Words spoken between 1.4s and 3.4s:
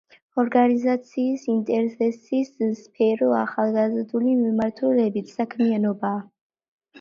ინტერესის სფერო